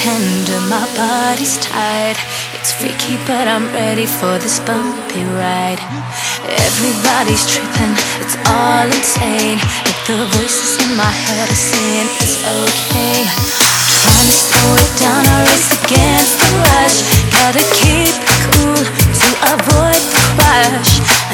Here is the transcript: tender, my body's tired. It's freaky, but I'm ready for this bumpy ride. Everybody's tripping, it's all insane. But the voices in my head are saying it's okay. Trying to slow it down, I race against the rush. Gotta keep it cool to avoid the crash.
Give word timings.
tender, 0.00 0.60
my 0.72 0.88
body's 0.96 1.60
tired. 1.60 2.16
It's 2.56 2.72
freaky, 2.72 3.20
but 3.28 3.44
I'm 3.44 3.68
ready 3.68 4.06
for 4.06 4.40
this 4.40 4.56
bumpy 4.64 5.24
ride. 5.36 5.80
Everybody's 6.48 7.44
tripping, 7.44 7.92
it's 8.24 8.36
all 8.48 8.88
insane. 8.88 9.60
But 9.84 9.98
the 10.08 10.16
voices 10.32 10.80
in 10.80 10.96
my 10.96 11.12
head 11.24 11.48
are 11.52 11.64
saying 11.72 12.08
it's 12.16 12.40
okay. 12.40 13.28
Trying 14.00 14.28
to 14.32 14.40
slow 14.40 14.72
it 14.80 14.92
down, 15.04 15.20
I 15.20 15.36
race 15.52 15.68
against 15.84 16.34
the 16.40 16.48
rush. 16.64 16.98
Gotta 17.36 17.64
keep 17.76 18.08
it 18.08 18.40
cool 18.48 18.80
to 18.80 19.28
avoid 19.52 20.00
the 20.00 20.22
crash. 20.32 21.29